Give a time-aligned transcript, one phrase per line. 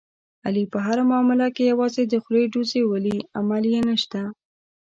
[0.45, 4.21] علي په هره معامله کې یوازې د خولې ډوزې ولي، عمل یې نشته.